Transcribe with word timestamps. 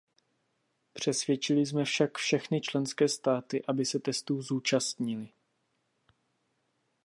Přesvědčili 0.93 1.65
jsme 1.65 1.85
však 1.85 2.17
všechny 2.17 2.61
členské 2.61 3.07
státy, 3.09 3.63
aby 3.67 3.85
se 3.85 3.99
testů 3.99 4.41
zúčastnily. 4.41 5.29